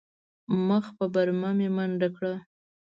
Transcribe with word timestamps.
مخ 0.67 0.85
په 0.97 1.05
بره 1.13 1.33
مې 1.57 1.67
منډه 1.75 2.07
کړه. 2.15 2.33